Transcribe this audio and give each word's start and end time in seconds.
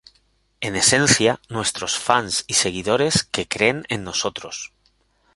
En 0.61 0.75
esencia, 0.75 1.39
nuestros 1.47 1.99
fans 1.99 2.43
y 2.47 2.55
seguidores 2.55 3.23
que 3.23 3.47
creen 3.47 3.85
en 3.87 4.03
nosotros". 4.03 4.73